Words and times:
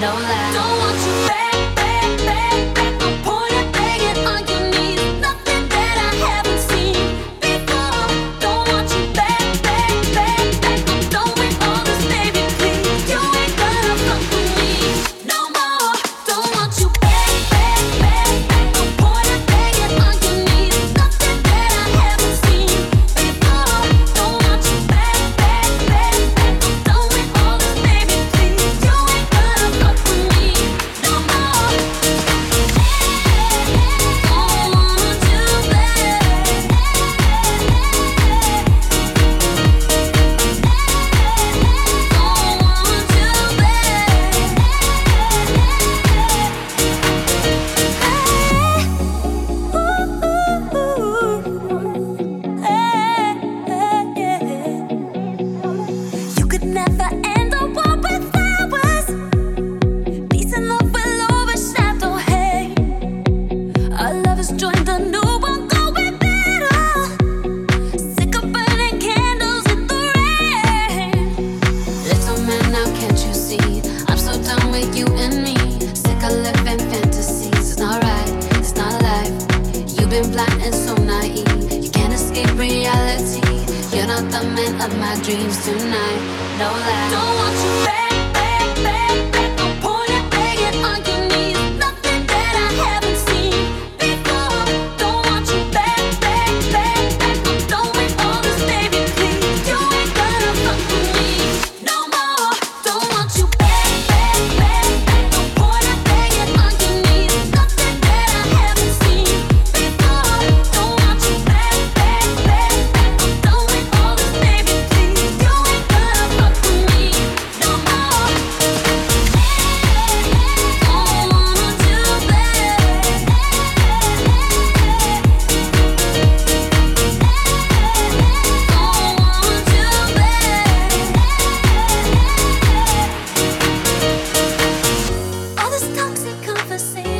no 0.00 0.14
lie. 0.14 0.52
Don't 0.52 0.78
want 0.78 1.30
you. 1.30 1.35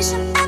Ocean 0.07 0.46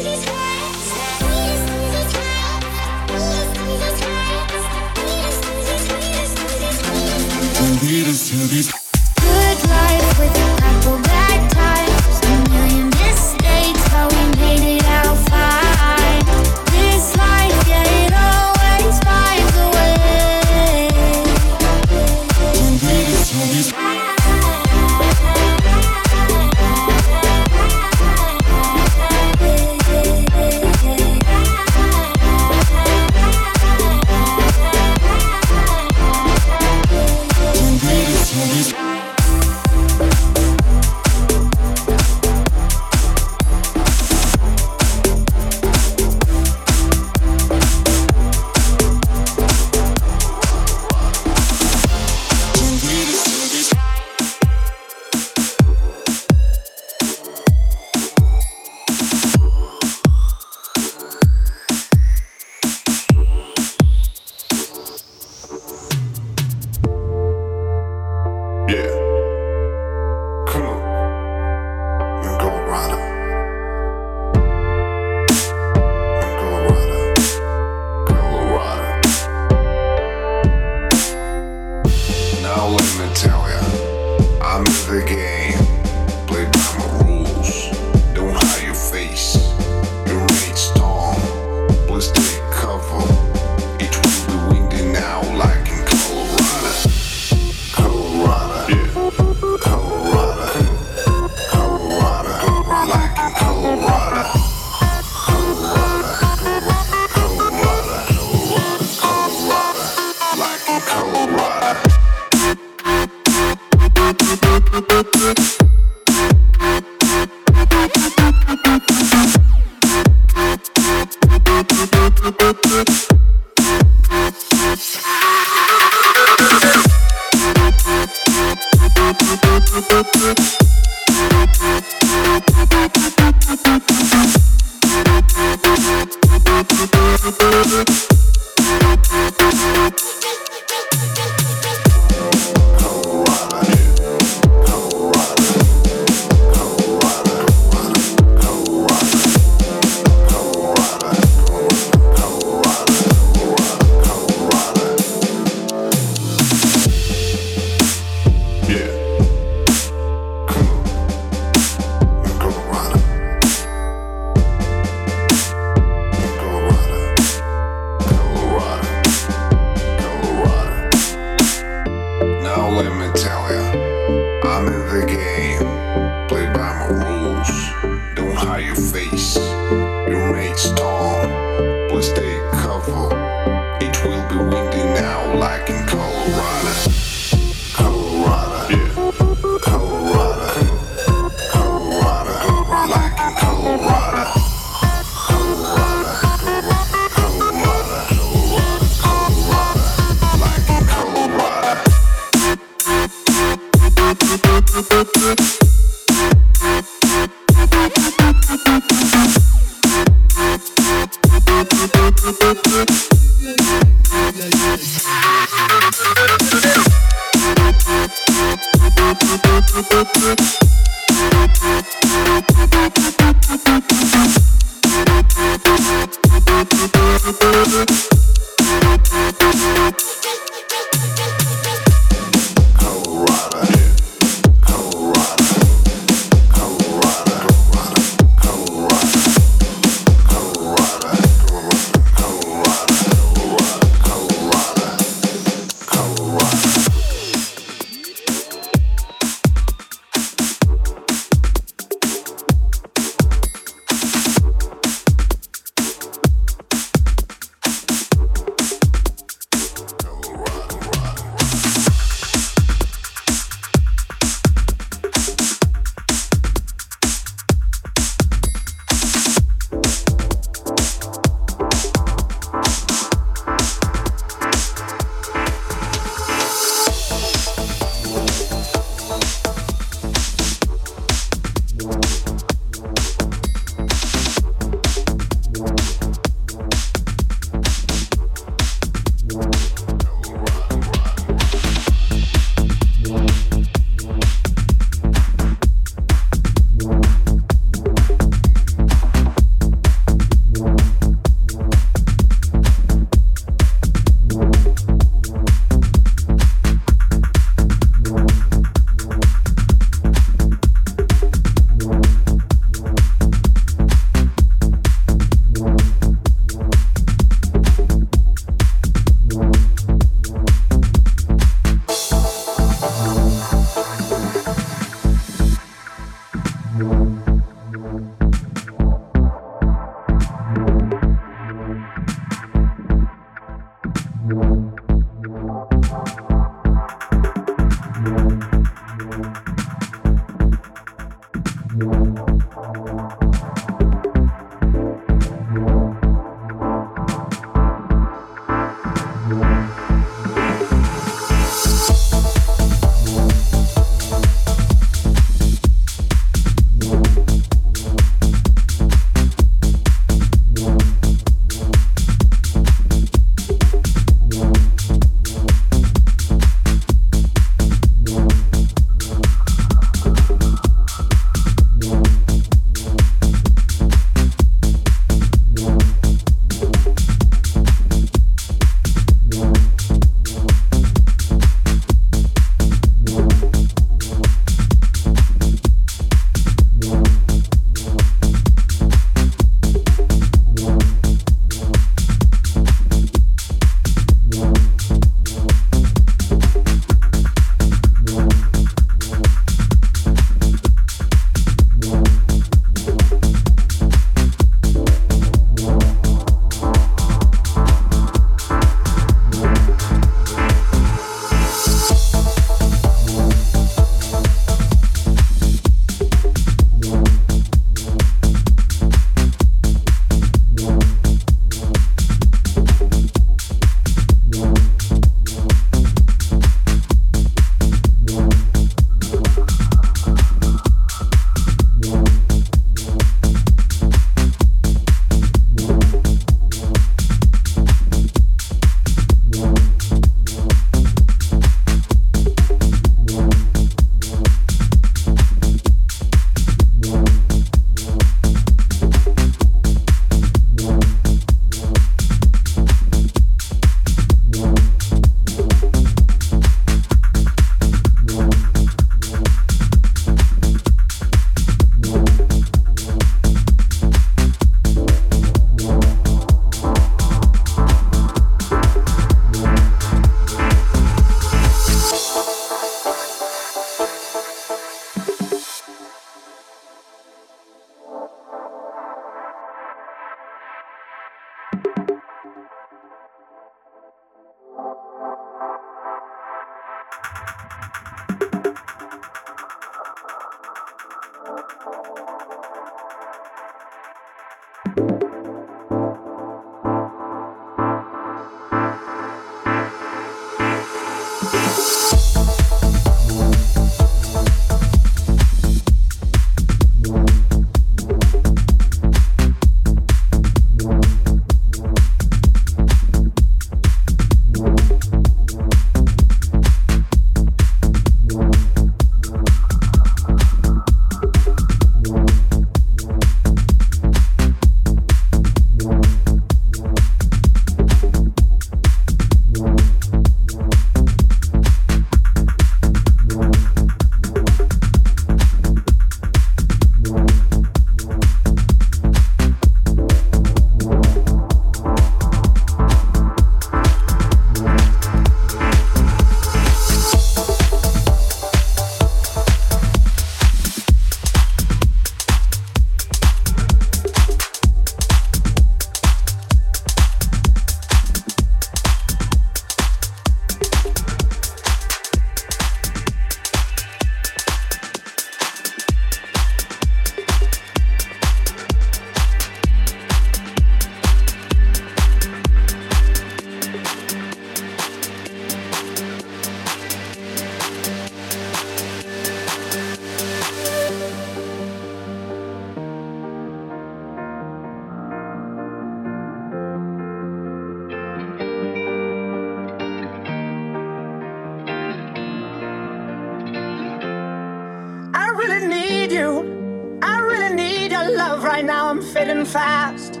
you. 595.98 596.78
I 596.82 597.00
really 597.00 597.34
need 597.34 597.72
your 597.72 597.88
love 597.96 598.22
right 598.22 598.44
now. 598.44 598.68
I'm 598.70 598.82
fading 598.82 599.24
fast, 599.24 600.00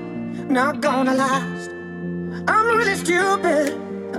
not 0.58 0.80
gonna 0.80 1.14
last. 1.14 1.70
I'm 2.52 2.66
really 2.78 2.96
stupid. 3.04 3.66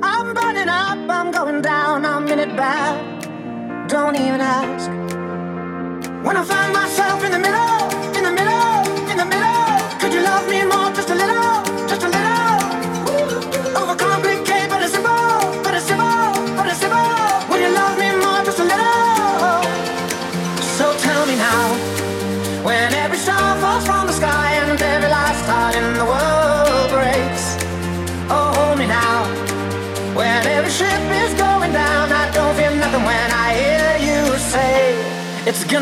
I'm 0.03 0.33
burning 0.33 0.69
up. 0.69 0.99
I'm 1.17 1.31
going 1.31 1.61
down. 1.61 2.05
I'm 2.05 2.27
in 2.27 2.39
it 2.39 2.53
bad. 2.55 2.95
Don't 3.87 4.15
even 4.15 4.41
ask. 4.41 4.89
When 6.25 6.35
I 6.41 6.43
find 6.43 6.71
myself 6.73 7.23
in 7.23 7.31
the 7.31 7.39
middle. 7.39 7.98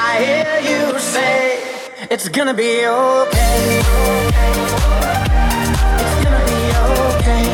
I 0.00 0.22
hear 0.22 0.60
you 0.70 0.98
say, 1.00 1.58
It's 2.08 2.28
gonna 2.28 2.54
be 2.54 2.86
okay. 2.86 3.82
It's 5.98 6.14
gonna 6.22 6.42
be 6.50 6.60
okay. 6.86 7.44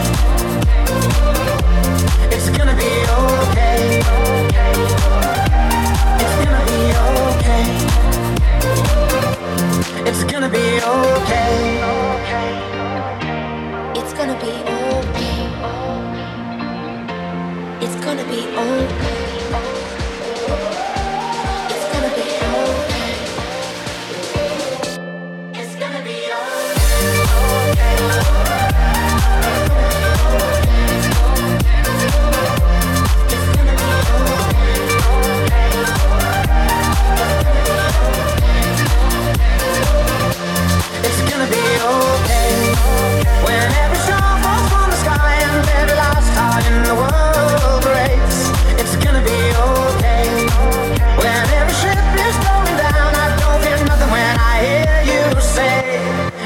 It's 2.37 2.51
gonna 2.51 2.77
be 2.77 2.91
okay. 3.23 3.79
It's 6.21 6.37
gonna 6.45 6.65
be 6.69 6.81
okay. 7.09 7.65
It's 10.11 10.23
gonna 10.25 10.51
be 10.51 10.67
okay 10.83 11.64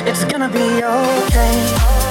it's 0.08 0.24
gonna 0.24 0.48
be. 0.48 0.82
And 0.82 2.07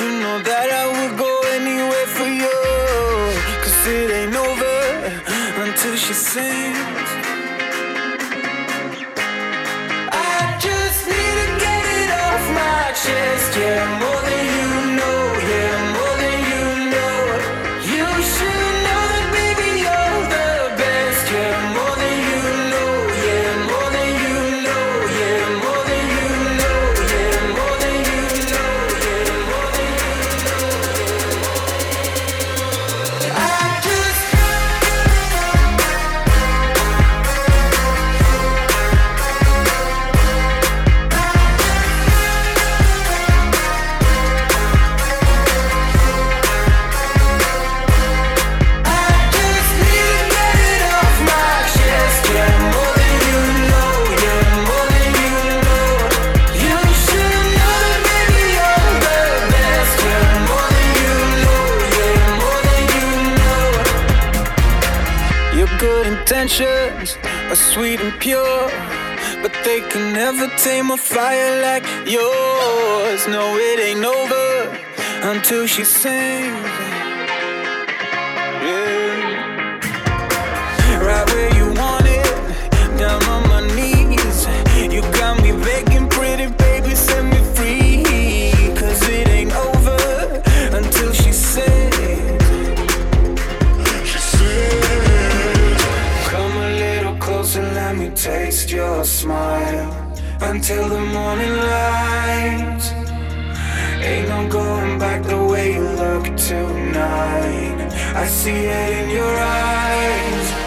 You 0.00 0.06
know 0.06 0.38
that 0.38 0.70
I 0.70 0.86
would 0.94 1.18
go 1.18 1.40
anywhere 1.58 2.06
for 2.06 2.28
you. 2.28 2.54
Cause 3.62 3.86
it 3.88 4.08
ain't 4.12 4.36
over 4.36 5.64
until 5.64 5.96
she 5.96 6.12
sings. 6.12 6.57
she's 75.68 75.88
singing. 75.88 76.64
Yeah. 78.64 79.78
Right 81.06 81.26
where 81.32 81.54
you 81.58 81.66
want 81.74 82.06
it, 82.06 82.98
down 82.98 83.22
on 83.24 83.42
my 83.48 83.60
knees. 83.76 84.46
You 84.94 85.02
got 85.12 85.42
me 85.42 85.52
begging, 85.52 86.08
pretty 86.08 86.46
baby, 86.46 86.94
set 86.94 87.22
me 87.22 87.40
free. 87.54 88.74
Cause 88.74 89.02
it 89.08 89.28
ain't 89.28 89.52
over 89.52 90.42
until 90.74 91.12
she 91.12 91.32
says. 91.32 91.94
She 94.10 94.18
says, 94.18 95.82
Come 96.28 96.56
a 96.56 96.70
little 96.84 97.16
closer, 97.16 97.62
let 97.62 97.94
me 97.94 98.08
taste 98.10 98.70
your 98.70 99.04
smile. 99.04 99.94
Until 100.40 100.88
the 100.88 101.00
morning 101.00 101.56
light. 101.56 103.08
Ain't 104.00 104.28
no 104.28 104.48
going 104.48 104.98
back 104.98 105.22
the 105.24 105.36
way 105.36 105.47
tonight. 106.36 107.92
I 108.14 108.26
see 108.26 108.50
it 108.50 109.04
in 109.04 109.10
your 109.10 109.36
eyes. 109.36 110.57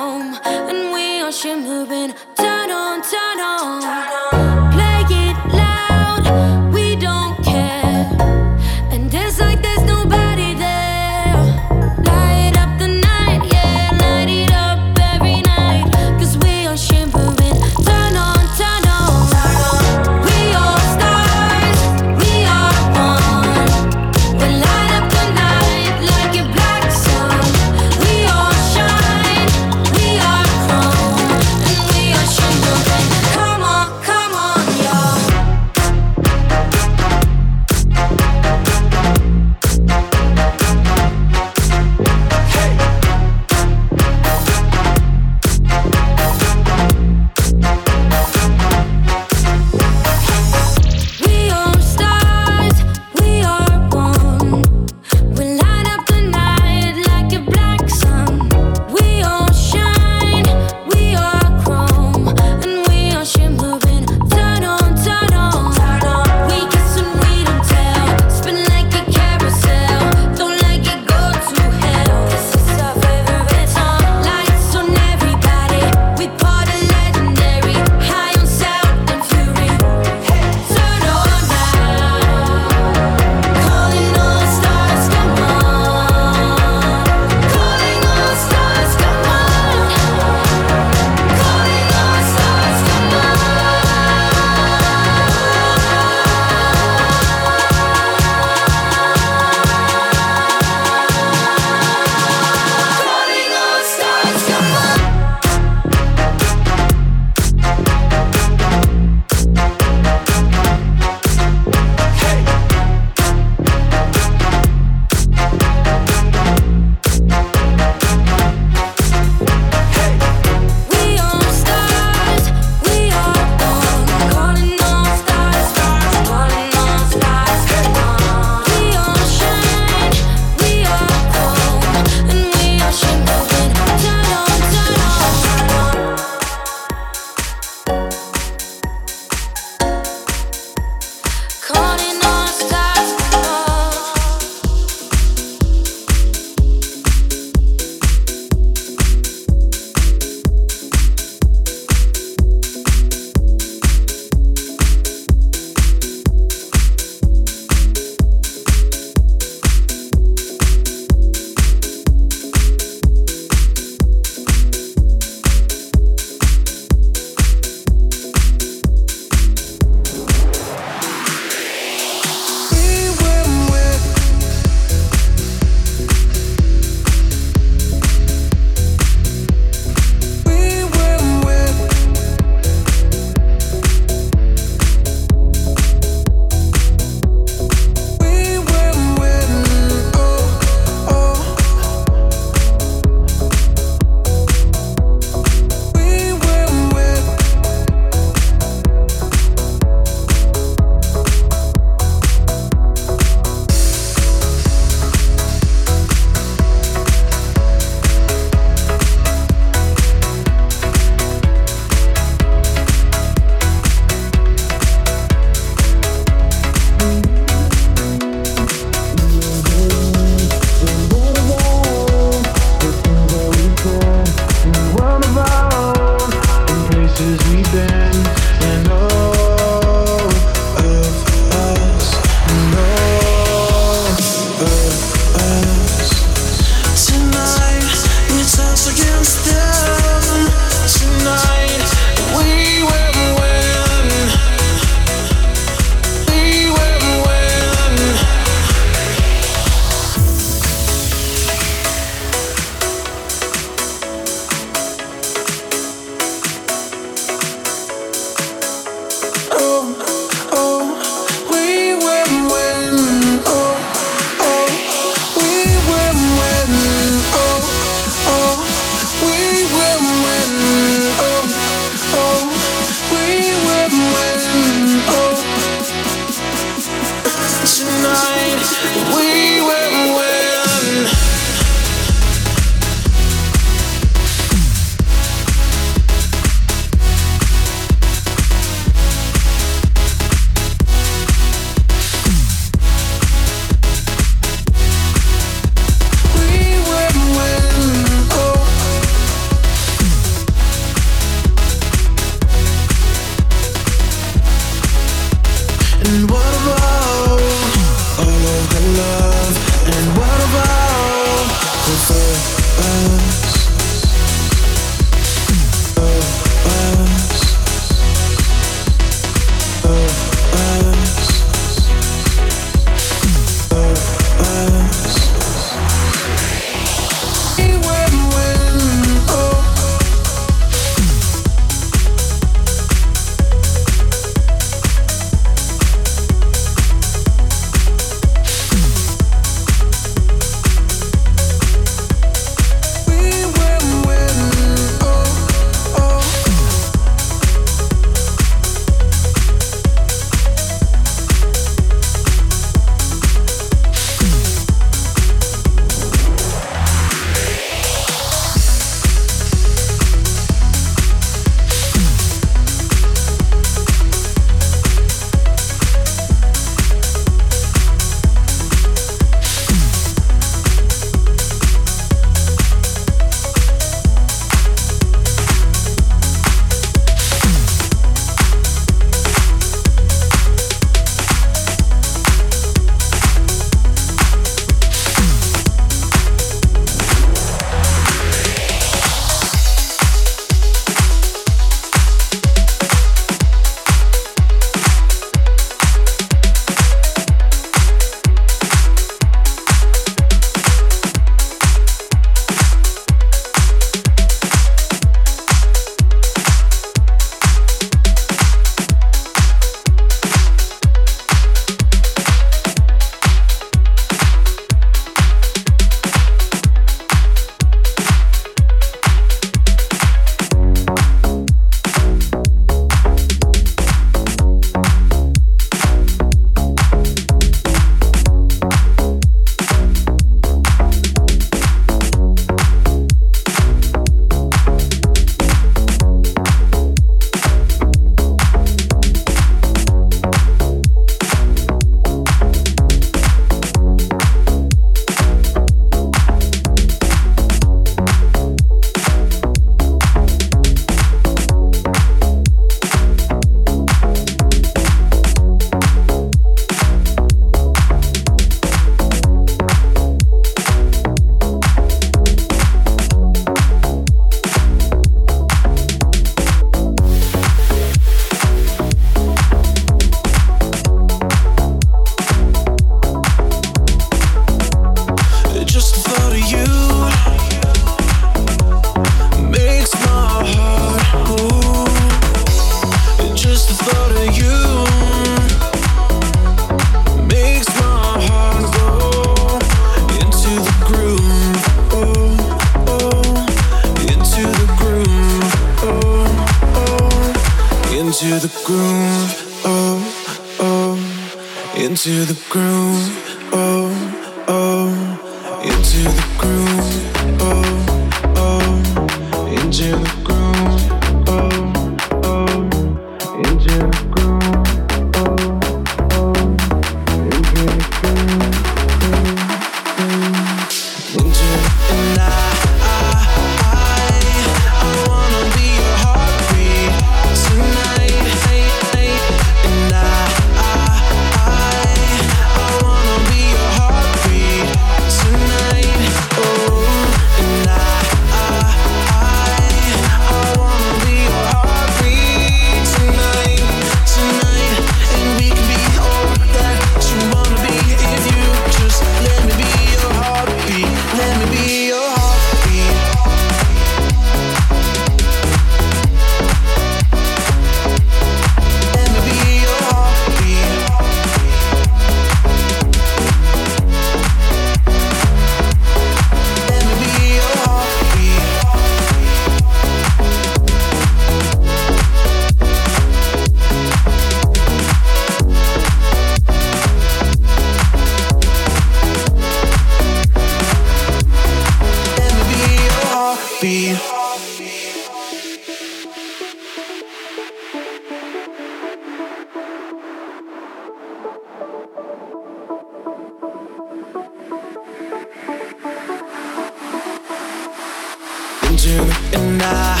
Tonight 598.82 600.00